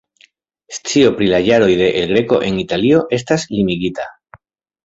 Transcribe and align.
Scio 0.77 1.11
pri 1.19 1.27
la 1.33 1.41
jaroj 1.49 1.69
de 1.81 1.89
El 1.99 2.13
Greco 2.13 2.39
en 2.49 2.57
Italio 2.65 3.05
estas 3.19 3.47
limigita. 3.55 4.09